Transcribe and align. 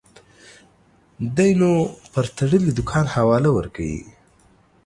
دى 1.35 1.49
نو 1.59 1.71
پر 2.13 2.25
تړلي 2.37 2.71
دوکان 2.77 3.05
حواله 3.15 3.49
ورکوي. 3.53 4.01